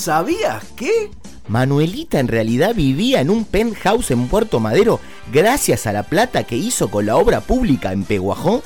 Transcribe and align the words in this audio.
¿Sabías 0.00 0.64
qué? 0.76 1.10
Manuelita 1.46 2.20
en 2.20 2.28
realidad 2.28 2.74
vivía 2.74 3.20
en 3.20 3.28
un 3.28 3.44
penthouse 3.44 4.10
en 4.12 4.28
Puerto 4.28 4.58
Madero 4.58 4.98
gracias 5.30 5.86
a 5.86 5.92
la 5.92 6.04
plata 6.04 6.44
que 6.44 6.56
hizo 6.56 6.90
con 6.90 7.04
la 7.04 7.16
obra 7.18 7.42
pública 7.42 7.92
en 7.92 8.04
Peguajó. 8.04 8.62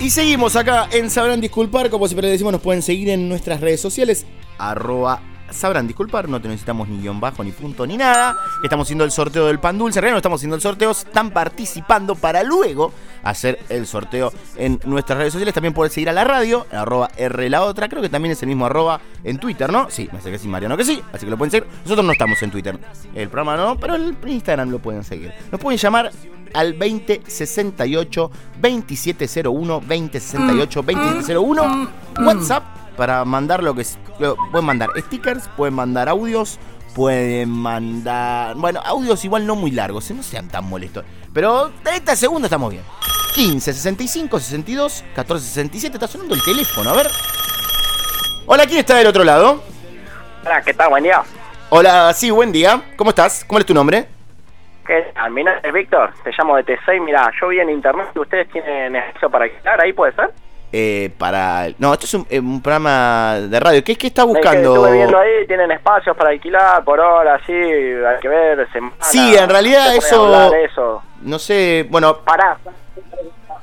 Y 0.00 0.10
seguimos 0.10 0.56
acá 0.56 0.88
en 0.92 1.08
Sabrán 1.08 1.40
Disculpar. 1.40 1.88
Como 1.88 2.08
siempre 2.08 2.28
decimos, 2.28 2.52
nos 2.52 2.60
pueden 2.60 2.82
seguir 2.82 3.08
en 3.08 3.28
nuestras 3.28 3.60
redes 3.60 3.80
sociales. 3.80 4.26
Arroba 4.58 5.22
Sabrán 5.50 5.86
Disculpar. 5.86 6.28
No 6.28 6.40
te 6.40 6.48
necesitamos 6.48 6.88
ni 6.88 7.00
guion 7.00 7.20
bajo, 7.20 7.44
ni 7.44 7.52
punto, 7.52 7.86
ni 7.86 7.96
nada. 7.96 8.36
Estamos 8.62 8.86
haciendo 8.86 9.04
el 9.04 9.10
sorteo 9.10 9.46
del 9.46 9.58
pan 9.58 9.78
dulce. 9.78 9.98
En 9.98 10.02
realidad 10.02 10.14
no 10.14 10.18
estamos 10.18 10.40
haciendo 10.40 10.56
el 10.56 10.62
sorteo. 10.62 10.90
Están 10.90 11.30
participando 11.30 12.14
para 12.14 12.42
luego 12.42 12.92
hacer 13.22 13.58
el 13.68 13.86
sorteo 13.86 14.32
en 14.56 14.80
nuestras 14.84 15.18
redes 15.18 15.32
sociales. 15.32 15.54
También 15.54 15.74
puedes 15.74 15.92
seguir 15.92 16.08
a 16.08 16.12
la 16.12 16.24
radio. 16.24 16.66
Arroba 16.72 17.10
R 17.16 17.48
la 17.50 17.62
otra. 17.62 17.88
Creo 17.88 18.02
que 18.02 18.08
también 18.08 18.32
es 18.32 18.42
el 18.42 18.48
mismo 18.48 18.66
arroba 18.66 19.00
en 19.22 19.38
Twitter, 19.38 19.72
¿no? 19.72 19.90
Sí, 19.90 20.08
me 20.12 20.20
sé 20.20 20.30
que 20.30 20.38
sí, 20.38 20.48
Mariano 20.48 20.76
que 20.76 20.84
sí. 20.84 21.02
Así 21.12 21.24
que 21.24 21.30
lo 21.30 21.38
pueden 21.38 21.50
seguir. 21.50 21.68
Nosotros 21.82 22.04
no 22.04 22.12
estamos 22.12 22.42
en 22.42 22.50
Twitter. 22.50 22.78
El 23.14 23.28
programa 23.28 23.56
no, 23.56 23.76
pero 23.76 23.94
el 23.94 24.16
Instagram 24.26 24.70
lo 24.70 24.78
pueden 24.78 25.04
seguir. 25.04 25.32
Nos 25.50 25.60
pueden 25.60 25.78
llamar 25.78 26.10
al 26.54 26.78
2068 26.78 28.30
2701 28.60 29.80
2068 29.80 30.82
2701 30.82 31.88
WhatsApp 32.20 32.83
para 32.96 33.24
mandar 33.24 33.62
lo 33.62 33.74
que 33.74 33.82
es- 33.82 33.98
lo- 34.18 34.36
pueden 34.50 34.66
mandar 34.66 34.90
stickers, 34.96 35.48
pueden 35.56 35.74
mandar 35.74 36.08
audios, 36.08 36.58
pueden 36.94 37.50
mandar, 37.50 38.54
bueno, 38.56 38.80
audios 38.84 39.24
igual 39.24 39.46
no 39.46 39.56
muy 39.56 39.70
largos, 39.70 40.10
eh, 40.10 40.14
no 40.14 40.22
sean 40.22 40.48
tan 40.48 40.64
molestos, 40.68 41.04
pero 41.32 41.70
30 41.82 42.14
segundos 42.16 42.44
estamos 42.48 42.70
bien. 42.70 42.84
15 43.34 43.72
65 43.72 44.38
62 44.38 45.04
14 45.16 45.44
67 45.44 45.96
está 45.96 46.06
sonando 46.06 46.34
el 46.34 46.42
teléfono, 46.42 46.90
a 46.90 46.94
ver. 46.94 47.08
Hola, 48.46 48.66
¿quién 48.66 48.78
está 48.80 48.94
del 48.96 49.06
otro 49.08 49.24
lado? 49.24 49.60
Hola, 50.44 50.62
¿qué 50.62 50.74
tal? 50.74 50.90
Buen 50.90 51.02
día. 51.02 51.22
Hola, 51.70 52.12
sí, 52.12 52.30
buen 52.30 52.52
día. 52.52 52.80
¿Cómo 52.96 53.10
estás? 53.10 53.44
¿Cómo 53.44 53.58
es 53.58 53.66
tu 53.66 53.74
nombre? 53.74 54.06
¿Qué 54.86 55.00
tal? 55.14 55.30
Mi 55.32 55.42
nombre 55.42 55.66
es 55.66 55.72
Víctor, 55.74 56.12
te 56.22 56.30
llamo 56.38 56.56
de 56.56 56.64
T6. 56.64 57.02
Mira, 57.02 57.30
yo 57.40 57.48
vi 57.48 57.58
en 57.58 57.70
internet 57.70 58.08
que 58.12 58.20
ustedes 58.20 58.48
tienen 58.50 58.94
espacio 58.94 59.30
para 59.30 59.46
alquilar, 59.46 59.80
¿ahí 59.82 59.92
puede 59.94 60.12
ser? 60.12 60.30
Eh, 60.76 61.10
para. 61.18 61.68
No, 61.78 61.92
esto 61.92 62.04
es 62.06 62.14
un, 62.14 62.26
eh, 62.28 62.40
un 62.40 62.60
programa 62.60 63.36
de 63.42 63.60
radio. 63.60 63.84
¿Qué, 63.84 63.92
está 63.92 64.06
Es 64.06 64.12
que 64.14 64.24
buscando? 64.24 64.74
estuve 64.74 64.92
viendo 64.92 65.16
ahí, 65.18 65.46
tienen 65.46 65.70
espacios 65.70 66.16
para 66.16 66.30
alquilar 66.30 66.82
por 66.82 66.98
hora, 66.98 67.38
sí, 67.46 67.52
hay 67.52 68.18
que 68.20 68.26
ver, 68.28 68.68
semana. 68.72 68.96
Sí, 68.98 69.36
en 69.36 69.48
realidad 69.48 69.94
eso- 69.94 70.52
eso. 70.56 71.02
No 71.22 71.38
sé, 71.38 71.86
bueno, 71.88 72.16
Pará. 72.24 72.58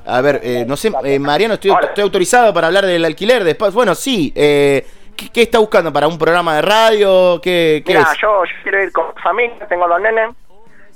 a 0.05 0.21
ver, 0.21 0.39
eh, 0.41 0.63
no 0.65 0.77
sé, 0.77 0.89
eh, 1.03 1.19
Mariano, 1.19 1.55
estoy, 1.55 1.71
Hola. 1.71 1.87
estoy 1.87 2.01
autorizado 2.03 2.53
para 2.53 2.67
hablar 2.67 2.85
del 2.85 3.03
alquiler 3.03 3.43
de 3.43 3.51
espacios. 3.51 3.75
Bueno, 3.75 3.93
sí. 3.93 4.31
Eh, 4.33 4.85
¿qué, 5.17 5.29
qué 5.33 5.41
está 5.41 5.59
buscando? 5.59 5.91
¿Para 5.91 6.07
un 6.07 6.17
programa 6.17 6.55
de 6.55 6.61
radio? 6.61 7.41
¿Qué, 7.41 7.83
qué 7.85 7.93
Mira, 7.93 8.09
es? 8.13 8.17
yo, 8.21 8.45
yo 8.45 8.51
quiero 8.63 8.83
ir 8.83 8.91
con 8.93 9.07
mi 9.13 9.21
familia, 9.21 9.67
tengo 9.67 9.85
los 9.85 9.99
nenes. 9.99 10.29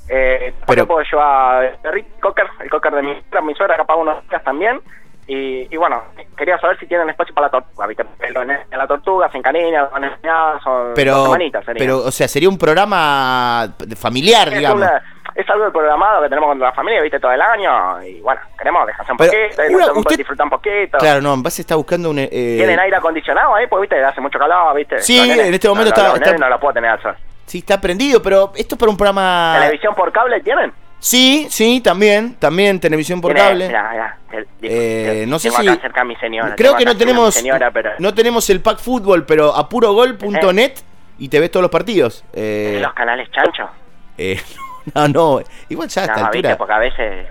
Eh, 0.08 0.54
Pero- 0.66 0.88
puedo 0.88 1.02
llevar 1.02 1.78
el 1.94 2.06
cocker, 2.22 2.46
el 2.62 2.70
cocker 2.70 2.94
de 2.94 3.02
mi 3.02 3.16
mi 3.44 3.54
suegra 3.56 3.76
capaz 3.76 3.96
unos 3.98 4.26
días 4.30 4.44
también. 4.46 4.80
Y, 5.28 5.74
y 5.74 5.78
bueno, 5.78 6.04
quería 6.38 6.58
saber 6.60 6.78
si 6.80 6.86
tienen 6.86 7.10
espacio 7.10 7.34
para 7.34 7.48
la 7.48 7.52
tortuga, 7.52 7.88
¿viste? 7.88 8.06
De 8.20 8.78
la 8.78 8.86
tortuga 8.88 9.28
se 9.32 9.42
son 9.42 10.04
enseñadas, 10.04 10.62
son 10.64 10.92
Pero, 10.94 11.24
semanitas 11.26 11.66
sería. 11.66 11.80
pero, 11.80 11.98
o 12.00 12.12
sea, 12.12 12.28
sería 12.28 12.48
un 12.48 12.60
programa 12.60 13.70
familiar, 13.96 14.50
es, 14.50 14.60
digamos. 14.60 14.82
una- 14.84 15.02
es 15.34 15.50
algo 15.50 15.70
programado 15.72 16.22
que 16.22 16.30
tenemos 16.30 16.50
con 16.50 16.60
la 16.60 16.72
familia, 16.72 17.02
viste, 17.02 17.20
todo 17.20 17.32
el 17.32 17.42
año. 17.42 18.04
Y 18.04 18.22
bueno, 18.22 18.40
queremos 18.58 18.86
descansar 18.86 19.14
un 19.14 19.18
Pero, 19.18 19.32
poquito, 19.32 19.76
una- 19.92 20.00
usted- 20.00 20.18
disfrutar 20.18 20.44
un 20.46 20.50
poquito. 20.52 20.98
Claro, 21.00 21.22
no, 21.22 21.34
en 21.34 21.44
base 21.44 21.62
está 21.64 21.76
buscando 21.76 22.12
un. 22.12 22.20
eh, 22.20 22.30
¿Tienen 22.32 22.80
aire 22.80 22.96
acondicionado 22.96 23.56
ahí? 23.56 23.66
Pues 23.68 23.82
viste, 23.82 24.02
hace 24.04 24.22
mucho 24.22 24.38
calor, 24.38 24.76
viste. 24.76 25.00
Sí, 25.00 25.18
nenes- 25.20 25.48
en 25.48 25.54
este 25.56 25.68
momento 25.68 25.90
los- 25.90 25.98
está- 25.98 26.08
los 26.10 26.16
está- 26.18 26.26
nenes 26.28 26.40
no 26.40 26.50
lo 26.50 26.60
puedo 26.60 26.74
tener 26.76 26.92
al 26.92 27.02
sol. 27.02 27.16
Sí, 27.48 27.58
está 27.60 27.82
prendido, 27.82 28.22
pero 28.22 28.52
esto 28.56 28.76
es 28.76 28.80
para 28.80 28.90
un 28.92 28.98
programa. 28.98 29.58
¿Televisión 29.60 29.94
por 29.96 30.12
cable 30.12 30.40
tienen? 30.42 30.72
Sí, 31.08 31.46
sí, 31.52 31.82
también, 31.82 32.34
también, 32.40 32.80
televisión 32.80 33.22
por 33.22 33.32
cable. 33.36 33.68
Mirá, 33.68 34.18
el- 34.32 34.48
Eh, 34.64 35.26
no 35.28 35.38
sé 35.38 35.52
si. 35.52 35.68
acá 35.68 35.80
cerca 35.80 36.02
a 36.02 36.04
mi 36.04 36.16
señora. 36.16 36.56
Creo 36.56 36.76
que 36.76 36.84
no 36.84 36.98
tenemos. 36.98 37.36
Señora, 37.36 37.70
pero 37.70 37.92
No 38.00 38.12
tenemos 38.16 38.50
el 38.50 38.60
pack 38.60 38.80
fútbol, 38.80 39.24
pero 39.24 39.56
a 39.56 39.70
purogol.net 39.70 40.74
y 41.20 41.30
te 41.30 41.40
ves 41.40 41.52
todos 41.52 41.62
los 41.62 41.70
partidos. 41.70 42.26
Eh, 42.34 42.80
los 42.82 42.94
canales 42.94 43.30
chanchos. 43.32 43.70
eh, 44.18 44.42
no, 44.96 45.08
no. 45.10 45.42
Igual 45.70 45.90
ya 45.90 46.02
a 46.02 46.06
esta 46.06 46.16
viste, 46.32 46.38
altura. 46.50 46.58
porque 46.58 46.74
a 46.74 46.80
veces, 46.80 47.28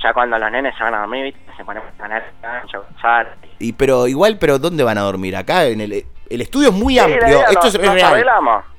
ya 0.00 0.12
cuando 0.12 0.38
los 0.38 0.50
nenes 0.52 0.74
se 0.78 0.84
van 0.84 0.94
a 0.94 0.98
dormir, 1.00 1.34
se 1.58 1.96
canales 1.98 2.24
chanchos, 2.40 2.84
sal. 3.02 3.28
Y, 3.58 3.72
pero 3.72 4.06
igual, 4.06 4.38
pero 4.38 4.58
¿dónde 4.58 4.84
van 4.84 4.98
a 4.98 5.02
dormir? 5.02 5.36
Acá 5.36 5.64
en 5.66 5.80
el. 5.80 6.04
El 6.30 6.42
estudio 6.42 6.68
es 6.68 6.74
muy 6.74 6.92
Sí, 6.92 7.00
amplio. 7.00 7.38
Esto 7.40 7.54
nos- 7.54 7.74
es 7.74 7.80
real. 7.80 8.22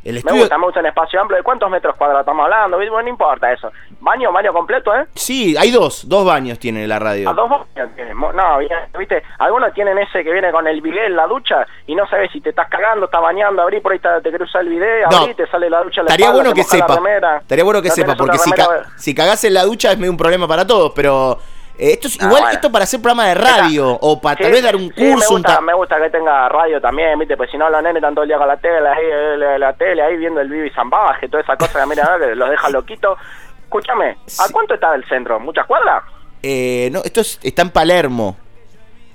El 0.03 0.13
Me 0.13 0.19
estudio. 0.19 0.41
gusta, 0.41 0.57
me 0.59 0.66
gusta 0.66 0.79
un 0.81 0.85
espacio 0.85 1.19
amplio. 1.19 1.38
¿De 1.38 1.44
cuántos 1.44 1.67
metros 1.72 1.95
cuadrados 1.95 2.22
estamos 2.22 2.44
hablando? 2.44 2.78
Bueno, 2.78 3.01
no 3.01 3.07
importa 3.09 3.51
eso. 3.51 3.72
Baño, 4.00 4.31
baño 4.31 4.53
completo, 4.53 4.95
¿eh? 4.95 5.07
Sí, 5.16 5.57
hay 5.57 5.72
dos. 5.72 6.07
Dos 6.07 6.25
baños 6.28 6.59
tiene 6.59 6.88
la 6.88 7.00
radio. 7.00 7.28
A 7.28 7.34
dos 7.34 7.50
baños 7.50 7.90
tienen. 7.95 8.16
No, 8.19 8.59
viste, 9.00 9.23
algunos 9.40 9.73
tienen 9.73 9.97
ese 9.97 10.23
que 10.23 10.31
viene 10.31 10.51
con 10.51 10.67
el 10.67 10.79
bidet 10.79 11.07
en 11.07 11.16
la 11.16 11.25
ducha 11.25 11.66
y 11.88 11.96
no 11.96 12.07
sabes 12.07 12.31
si 12.31 12.40
te 12.40 12.50
estás 12.51 12.69
cagando, 12.69 13.06
estás 13.06 13.22
bañando, 13.22 13.63
abrí 13.63 13.79
por 13.79 13.94
ahí 13.94 14.00
te, 14.00 14.09
te 14.22 14.31
cruza 14.31 14.59
el 14.59 14.69
bidet, 14.69 15.07
No. 15.09 15.17
abrí, 15.17 15.34
te 15.34 15.47
sale 15.47 15.72
la 15.72 15.81
ducha 15.81 16.01
Estaría 16.01 16.29
bueno 16.29 16.53
que 16.53 16.63
sepa. 16.63 17.00
Estaría 17.41 17.63
bueno 17.63 17.81
que 17.81 17.90
No 17.90 17.96
sepa, 17.96 18.16
porque 18.16 18.38
si, 18.38 18.51
ca- 18.51 18.84
si 18.96 19.16
cagás 19.16 19.44
en 19.44 19.56
la 19.56 19.63
ducha 19.63 19.91
es 19.91 19.97
medio 19.97 20.11
un 20.11 20.17
problema 20.17 20.47
para 20.47 20.67
todos, 20.67 20.91
pero 20.96 21.40
esto 21.79 22.07
es 22.07 22.17
Ah, 22.22 22.25
igual 22.25 22.41
bueno. 22.41 22.56
esto 22.56 22.72
para 22.72 22.84
hacer 22.84 23.01
programa 23.01 23.28
de 23.28 23.35
radio 23.35 23.90
o 24.01 24.19
para 24.22 24.35
Sí, 24.38 24.44
tal 24.44 24.51
vez 24.51 24.63
dar 24.63 24.75
un 24.75 24.81
sí, 24.94 25.03
me 25.03 25.12
curso, 25.13 25.29
un 25.35 25.41
gusta, 25.41 25.56
ta- 25.56 25.62
me 25.62 25.73
gusta 25.73 25.97
que 26.01 26.09
tenga 26.09 26.50
radio 26.50 26.81
también, 26.81 27.17
viste, 27.19 27.38
pues 27.38 27.50
si 27.51 27.57
no 27.57 27.69
los 27.69 27.81
nenes 27.81 27.97
están 27.97 28.13
todo 28.13 28.23
el 28.23 28.29
día 28.29 28.38
con 28.38 28.47
la 28.47 28.57
tele, 28.57 28.88
ahí, 28.88 29.06
eh, 29.06 29.38
la, 29.38 29.57
la 29.57 29.73
tele, 29.73 30.01
ahí 30.01 30.17
viendo 30.17 30.41
el 30.41 30.50
Vivi 30.50 30.69
Zambaje, 30.72 31.28
toda 31.29 31.44
esa 31.44 31.56
cosa, 31.57 31.85
mira, 31.85 32.17
los 32.35 32.50
deja 32.50 32.69
loquitos. 32.69 33.17
Escúchame, 33.63 34.17
¿a 34.40 34.51
cuánto 34.51 34.73
está 34.73 34.91
del 34.94 35.06
centro? 35.07 35.40
¿Muchas 35.40 35.66
cuadras? 35.67 36.03
Eh, 36.41 36.90
no, 36.91 37.00
esto 37.03 37.22
es- 37.22 37.40
está 37.44 37.62
en 37.62 37.69
Palermo. 37.69 38.35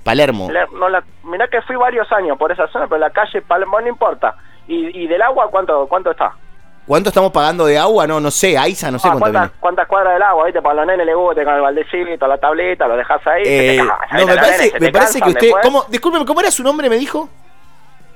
Palermo. 0.03 0.49
Le- 0.51 0.67
No 0.77 0.87
la, 0.89 1.03
mirá 1.23 1.47
que 1.47 1.61
fui 1.63 1.75
varios 1.75 2.11
años 2.11 2.37
por 2.37 2.51
esa 2.51 2.67
zona, 2.67 2.87
pero 2.87 2.99
la 2.99 3.09
calle 3.09 3.41
Palermo 3.41 3.81
no 3.81 3.87
importa. 3.87 4.35
¿Y, 4.67 5.03
y 5.03 5.07
del 5.07 5.21
agua 5.21 5.49
cuánto 5.51 5.87
cuánto 5.87 6.11
está? 6.11 6.33
¿Cuánto 6.87 7.09
estamos 7.09 7.31
pagando 7.31 7.65
de 7.65 7.77
agua? 7.79 8.05
No, 8.05 8.19
no 8.19 8.29
sé. 8.29 8.57
Aiza, 8.57 8.91
no 8.91 8.99
sé 8.99 9.07
Ah, 9.07 9.11
cuánto 9.11 9.19
¿cuántas, 9.23 9.41
viene. 9.41 9.59
¿Cuántas 9.59 9.87
cuadras 9.87 10.13
del 10.13 10.21
agua? 10.21 10.45
¿Viste? 10.45 10.61
Para 10.61 10.75
los 10.75 10.85
nenes 10.87 11.05
les 11.05 11.15
gusta 11.15 11.43
con 11.43 11.55
el 11.55 11.61
baldecito, 11.61 12.27
la 12.27 12.37
tableta, 12.37 12.87
lo 12.87 12.95
dejas 12.95 13.25
ahí. 13.27 13.43
te 13.43 13.75
Eh, 13.77 13.77
no, 13.77 14.25
me 14.27 14.35
parece, 14.35 14.63
nenes 14.65 14.81
me 14.81 14.91
parece 14.91 15.19
que 15.21 15.29
usted. 15.29 15.51
¿cómo, 15.63 15.85
discúlpeme, 15.89 16.25
¿cómo 16.25 16.39
era 16.41 16.51
su 16.51 16.61
nombre, 16.63 16.89
me 16.89 16.97
dijo? 16.97 17.27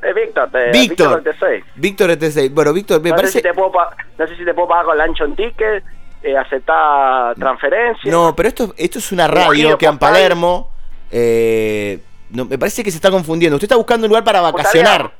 Eh, 0.03 0.13
Víctor, 0.13 0.49
te, 0.51 0.69
Víctor. 0.71 1.23
Víctor 1.23 1.61
Víctor 1.75 2.09
ET6. 2.11 2.53
Bueno, 2.53 2.71
Víctor, 2.73 3.01
me 3.01 3.09
no, 3.09 3.15
parece. 3.15 3.33
sé 3.33 3.39
si 3.39 3.43
te 3.43 3.53
puedo 3.53 3.71
no 4.17 4.27
sé 4.27 4.35
si 4.37 4.45
te 4.45 4.53
puedo 4.53 4.67
pagar 4.67 4.85
con 4.85 4.97
Lanchon 4.97 5.35
Ticket, 5.35 5.83
eh, 6.23 6.37
aceptar 6.37 7.35
transferencia. 7.35 8.11
No, 8.11 8.33
pero 8.35 8.49
esto, 8.49 8.73
esto 8.77 8.99
es 8.99 9.11
una 9.11 9.25
Un 9.25 9.31
radio 9.31 9.77
que 9.77 9.85
en. 9.87 9.97
Palermo. 9.97 10.69
eh, 11.11 11.99
no, 12.29 12.45
me 12.45 12.59
parece 12.59 12.83
que 12.83 12.91
se 12.91 12.97
está 12.97 13.09
confundiendo. 13.09 13.55
Usted 13.55 13.65
está 13.65 13.75
buscando 13.75 14.05
un 14.05 14.09
lugar 14.09 14.23
para 14.23 14.39
vacacionar. 14.41 15.11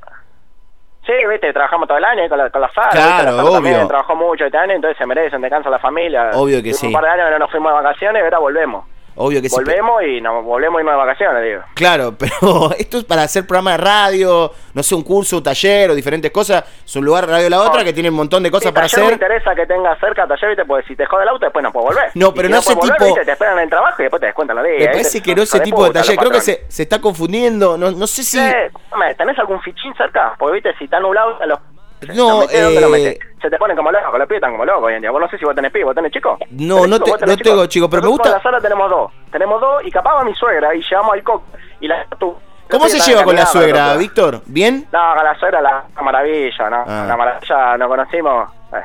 Sí, 1.10 1.26
viste, 1.26 1.52
trabajamos 1.52 1.88
todo 1.88 1.98
el 1.98 2.04
año 2.04 2.28
con 2.28 2.38
la, 2.38 2.50
con 2.50 2.60
la 2.60 2.72
sala. 2.72 2.90
Claro, 2.90 3.36
obvio. 3.38 3.52
También 3.54 3.88
trabajó 3.88 4.14
mucho 4.14 4.44
este 4.44 4.56
año, 4.56 4.74
entonces 4.74 4.96
se 4.96 5.06
merecen, 5.06 5.40
descansa 5.40 5.68
la 5.68 5.80
familia. 5.80 6.30
Obvio 6.34 6.62
que 6.62 6.72
sí. 6.72 6.86
Un 6.86 6.92
par 6.92 7.02
de 7.02 7.10
años 7.10 7.26
que 7.26 7.32
no 7.32 7.38
nos 7.40 7.50
fuimos 7.50 7.72
de 7.72 7.82
vacaciones, 7.82 8.22
ahora 8.22 8.38
volvemos. 8.38 8.84
Obvio 9.22 9.42
que 9.42 9.50
sí. 9.50 9.54
volvemos 9.54 10.02
y 10.02 10.20
nos 10.22 10.42
volvemos 10.44 10.78
a 10.78 10.80
irnos 10.80 10.94
de 10.94 10.98
vacaciones, 10.98 11.44
digo. 11.44 11.60
Claro, 11.74 12.14
pero 12.18 12.70
esto 12.78 12.98
es 12.98 13.04
para 13.04 13.22
hacer 13.24 13.46
programa 13.46 13.72
de 13.72 13.76
radio, 13.76 14.50
no 14.72 14.82
sé, 14.82 14.94
un 14.94 15.02
curso, 15.02 15.36
un 15.36 15.42
taller 15.42 15.90
o 15.90 15.94
diferentes 15.94 16.30
cosas. 16.30 16.64
Es 16.84 16.96
un 16.96 17.04
lugar 17.04 17.28
Radio 17.28 17.50
La 17.50 17.60
Otra 17.60 17.80
No. 17.80 17.84
que 17.84 17.92
tiene 17.92 18.08
un 18.08 18.14
montón 18.16 18.42
de 18.42 18.50
cosas 18.50 18.68
Sí, 18.68 18.72
para 18.74 18.86
taller 18.88 19.00
me 19.00 19.04
hacer. 19.14 19.22
interesa 19.22 19.54
que 19.54 19.66
tengas 19.66 19.98
cerca 20.00 20.26
taller, 20.26 20.48
viste, 20.50 20.64
porque 20.64 20.86
si 20.88 20.96
te 20.96 21.04
jode 21.04 21.24
el 21.24 21.28
auto 21.28 21.44
después 21.44 21.62
no 21.62 21.70
puedes 21.70 21.88
volver. 21.94 22.10
No, 22.14 22.28
Y 22.28 22.32
pero 22.32 22.48
si 22.48 22.52
no 22.52 22.58
ese 22.60 22.74
puedes 22.74 22.78
volver, 22.90 22.96
tipo- 22.98 23.04
viste, 23.06 23.24
te 23.26 23.32
esperan 23.32 23.58
en 23.58 23.64
el 23.64 23.70
trabajo 23.70 23.96
y 23.98 24.02
después 24.04 24.20
te 24.20 24.26
descuentan 24.26 24.56
los 24.56 24.64
días. 24.64 24.74
Me 24.74 24.78
¿viste? 24.86 24.92
parece 24.92 25.22
que 25.22 25.34
no 25.34 25.42
ese 25.42 25.60
tipo 25.60 25.82
de 25.84 25.88
puta, 25.90 26.00
taller. 26.00 26.16
Creo 26.18 26.30
que 26.30 26.40
se, 26.40 26.64
se 26.68 26.82
está 26.84 27.00
confundiendo. 27.00 27.76
No, 27.76 27.90
no 27.90 28.06
sé 28.06 28.22
si. 28.24 28.38
¿tenés 29.18 29.38
algún 29.38 29.60
fichín 29.60 29.94
cerca? 29.96 30.34
Porque 30.38 30.54
viste, 30.54 30.74
si 30.78 30.84
está 30.84 30.98
nublado, 30.98 31.38
los... 31.46 31.58
No, 32.14 32.40
los 32.40 32.40
metés, 32.46 32.80
¿dónde 32.80 33.08
eh? 33.10 33.18
Se 33.40 33.48
te 33.48 33.56
ponen 33.56 33.76
como 33.76 33.90
locos, 33.90 34.18
los 34.18 34.28
pibes 34.28 34.36
están 34.38 34.52
como 34.52 34.64
locos 34.64 34.84
hoy 34.84 34.94
en 34.94 35.00
día. 35.00 35.10
Vos 35.10 35.20
no 35.20 35.28
sé 35.28 35.38
si 35.38 35.44
vos 35.44 35.54
tenés 35.54 35.72
pibe, 35.72 35.84
vos 35.84 35.94
tenés 35.94 36.12
chico. 36.12 36.36
No, 36.50 36.82
¿Tenés 36.82 36.88
no 36.90 36.96
chico? 36.96 37.04
te- 37.04 37.10
¿Vos 37.10 37.18
tenés 37.20 37.38
no 37.38 37.42
tengo 37.44 37.66
chico, 37.66 37.88
pero 37.90 38.02
me 38.02 38.08
gusta- 38.08 38.28
En 38.28 38.34
la 38.34 38.42
sala 38.42 38.60
tenemos 38.60 38.90
dos. 38.90 39.12
Tenemos 39.32 39.60
dos 39.60 39.82
y 39.86 39.90
capaz 39.90 40.14
va 40.16 40.24
mi 40.24 40.34
suegra 40.34 40.74
y 40.74 40.82
llevamos 40.82 41.12
al 41.14 41.22
coco 41.22 41.44
y 41.80 41.88
la 41.88 42.04
tu. 42.18 42.36
¿Cómo 42.70 42.86
se 42.88 43.00
lleva 43.00 43.24
con 43.24 43.34
la 43.34 43.46
suegra, 43.46 43.96
Víctor? 43.96 44.42
¿Bien? 44.46 44.86
No, 44.92 45.14
con 45.16 45.24
la 45.24 45.38
suegra 45.38 45.60
la, 45.60 45.84
la 45.96 46.02
maravilla, 46.02 46.70
¿no? 46.70 46.84
Ah. 46.86 47.04
La 47.08 47.16
maravilla, 47.16 47.76
nos 47.78 47.88
conocimos. 47.88 48.50
eh. 48.74 48.76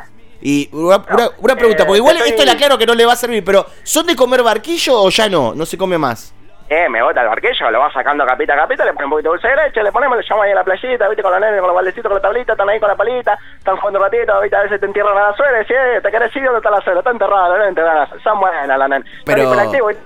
Y 0.42 0.70
una, 0.74 0.98
una- 0.98 1.30
una 1.40 1.56
pregunta, 1.56 1.84
Eh, 1.84 1.86
porque 1.86 1.98
igual 1.98 2.16
estoy- 2.18 2.30
esto 2.32 2.46
le 2.46 2.52
aclaro 2.52 2.78
que 2.78 2.86
no 2.86 2.94
le 2.96 3.06
va 3.06 3.14
a 3.14 3.16
servir, 3.16 3.44
pero 3.44 3.66
¿son 3.84 4.06
de 4.08 4.16
comer 4.16 4.42
barquillo 4.44 5.02
o 5.02 5.10
ya 5.10 5.28
no? 5.30 5.54
No 5.54 5.66
se 5.66 5.78
come 5.78 5.98
más. 5.98 6.34
Eh, 6.68 6.90
me 6.90 7.02
bota 7.04 7.22
el 7.22 7.28
barquillo, 7.28 7.70
lo 7.70 7.80
va 7.80 7.92
sacando 7.92 8.26
capita 8.26 8.54
a 8.54 8.58
capita, 8.58 8.84
le 8.86 8.94
pone 8.94 9.06
un 9.06 9.12
poquito 9.12 9.30
de 9.30 9.34
dulce 9.38 9.48
de 9.50 9.56
leche, 9.56 9.84
le 9.84 9.92
ponemos, 9.92 10.18
le 10.18 10.24
llamo 10.28 10.42
ahí 10.42 10.52
a 10.52 10.56
la 10.56 10.64
playita, 10.64 11.08
viste, 11.08 11.22
con 11.22 11.32
los 11.32 11.40
nenes, 11.40 11.60
con 11.60 11.68
los 11.68 11.76
baldecitos, 11.76 12.10
con 12.10 12.16
la 12.16 12.22
tablita, 12.22 12.54
están 12.54 12.70
ahí 12.70 12.80
con 12.80 12.90
la 12.90 12.96
palita, 12.96 13.38
están 13.58 13.78
jugando 13.78 14.00
un 14.00 14.06
ratito, 14.06 14.42
viste, 14.42 14.56
a 14.58 14.62
veces 14.64 14.80
te 14.80 14.86
entierran 14.88 15.16
a 15.16 15.30
la 15.30 15.34
suela 15.36 15.60
decís, 15.60 15.76
eh, 15.78 16.00
te 16.02 16.10
querés 16.10 16.36
ir, 16.36 16.44
¿dónde 16.44 16.58
está 16.58 16.72
la 16.72 16.82
suela? 16.82 17.00
Está 17.02 17.12
enterrada, 17.12 17.50
la 17.50 17.58
nena 17.60 17.76
te 17.76 17.82
dan 17.82 17.98
a 17.98 18.20
Son 18.24 18.40
buenas 18.40 18.68
la 18.68 18.88
nena. 18.88 19.06
Pero- 19.26 19.52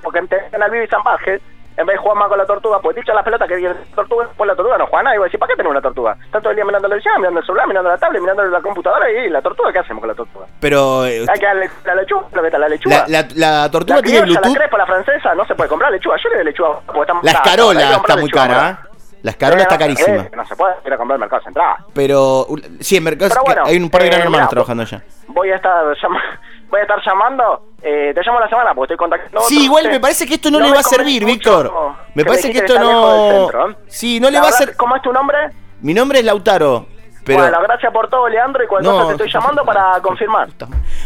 porque 0.03 0.21
te 0.27 0.55
al 0.61 0.71
vivo 0.71 0.83
y 0.83 0.87
salvaje, 0.87 1.39
en 1.79 1.85
vez 1.85 1.95
de 1.95 1.97
jugar 2.01 2.17
más 2.17 2.27
con 2.27 2.37
la 2.37 2.45
tortuga, 2.45 2.79
pues 2.81 2.95
dicho 2.97 3.13
las 3.13 3.23
pelotas 3.23 3.47
que 3.47 3.55
viene 3.55 3.73
la 3.73 3.95
tortuga, 3.95 4.27
pues 4.35 4.47
la 4.47 4.55
tortuga 4.55 4.77
no 4.77 4.85
juega 4.87 5.03
nada, 5.03 5.15
y 5.15 5.19
vos 5.19 5.25
decís, 5.25 5.39
¿para 5.39 5.51
qué 5.51 5.55
tenés 5.57 5.71
una 5.71 5.81
tortuga? 5.81 6.17
Están 6.25 6.41
todo 6.41 6.49
el 6.51 6.55
día 6.57 6.65
mirando 6.65 6.87
la 6.87 6.91
televisión, 6.93 7.13
mirando 7.19 7.39
el 7.39 7.45
celular, 7.45 7.67
mirando 7.67 7.89
la 7.89 7.97
tablet, 7.97 8.21
mirando 8.21 8.43
la 8.45 8.61
computadora 8.61 9.09
y 9.11 9.29
la 9.29 9.41
tortuga, 9.41 9.71
¿qué 9.71 9.79
hacemos 9.79 10.01
con 10.01 10.09
la 10.09 10.15
tortuga? 10.15 10.45
Pero 10.59 11.05
eh, 11.05 11.25
Hay 11.27 11.39
que 11.39 11.45
darle 11.45 11.69
la 11.85 11.95
lechuga, 11.95 12.25
está 12.45 12.57
la 12.59 12.69
lechuga. 12.69 13.05
la, 13.07 13.21
la- 13.21 13.27
la 13.63 13.71
tortuga 13.71 13.95
La 13.97 14.01
tiene 14.03 14.21
criolla, 14.21 14.39
Bluetooth. 14.41 14.53
la 14.53 14.59
crepa, 14.59 14.77
la 14.77 14.85
francesa, 14.85 15.35
no 15.35 15.45
se 15.45 15.55
puede 15.55 15.69
comprar 15.69 15.91
lechuga. 15.91 16.17
Yo 16.21 16.29
le 16.29 16.35
doy 16.35 16.45
lechuga 16.45 16.79
porque 16.85 17.01
está 17.01 17.13
muy 17.13 17.23
La 17.23 17.31
escarola 17.31 17.81
está 17.95 18.15
muy 18.15 18.23
lechuga, 18.25 18.47
cara. 18.47 18.69
¿eh? 18.69 18.85
La 19.21 19.31
escarola 19.31 19.61
está 19.63 19.75
Eh, 19.75 19.79
carísima. 19.79 20.25
no 20.35 20.45
se 20.45 20.55
puede 20.55 20.75
ir 20.85 20.93
a 20.93 20.97
comprar 20.97 21.15
al 21.15 21.19
mercado 21.19 21.41
central. 21.43 21.75
Pero 21.93 22.45
sí, 22.79 22.95
en 22.97 23.03
mercados 23.03 23.33
Pero 23.33 23.43
bueno, 23.45 23.63
hay 23.65 23.77
un 23.77 23.89
par 23.89 24.01
de 24.01 24.07
eh, 24.07 24.11
gran 24.11 24.21
hermanos 24.23 24.49
trabajando 24.49 24.83
allá. 24.83 25.01
Voy 25.27 25.49
a 25.51 25.55
estar 25.55 25.85
llama- 26.01 26.21
voy 26.69 26.79
a 26.79 26.83
estar 26.83 26.99
llamando. 27.05 27.65
Eh, 27.81 28.11
te 28.13 28.21
llamo 28.23 28.39
la 28.39 28.49
semana 28.49 28.73
porque 28.73 28.93
estoy 28.93 28.97
contactando. 28.97 29.41
Sí, 29.41 29.65
igual 29.65 29.89
me 29.89 29.99
parece 29.99 30.25
que 30.27 30.35
esto 30.35 30.51
no, 30.51 30.59
No 30.59 30.65
le 30.65 30.73
va 30.73 30.79
a 30.79 30.83
servir, 30.83 31.25
Víctor. 31.25 31.73
Me 32.13 32.23
que 32.23 32.29
parece 32.29 32.51
que 32.51 32.59
esto 32.59 32.77
no. 32.79 33.49
Sí, 33.87 34.19
no 34.19 34.29
le 34.29 34.39
va 34.39 34.47
a 34.47 34.51
verdad, 34.51 34.57
ser. 34.57 34.77
¿Cómo 34.77 34.95
es 34.95 35.01
tu 35.01 35.11
nombre? 35.13 35.37
Mi 35.81 35.93
nombre 35.93 36.19
es 36.19 36.25
Lautaro. 36.25 36.87
Pero. 37.25 37.39
Bueno, 37.39 37.61
gracias 37.61 37.91
por 37.91 38.09
todo, 38.09 38.27
Leandro, 38.27 38.63
y 38.63 38.67
cualquier 38.67 38.93
No, 38.93 38.99
cosa 39.01 39.17
te 39.17 39.23
estoy 39.23 39.41
llamando 39.41 39.63
para 39.63 40.01
confirmar. 40.01 40.49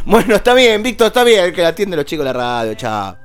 Bueno, 0.05 0.35
está 0.35 0.53
bien, 0.53 0.81
Víctor, 0.81 1.07
está 1.07 1.23
bien. 1.23 1.45
El 1.45 1.53
que 1.53 1.61
la 1.61 1.69
atiende 1.69 1.97
los 1.97 2.05
chicos 2.05 2.25
de 2.25 2.33
la 2.33 2.39
radio, 2.39 2.73
chao. 2.75 3.22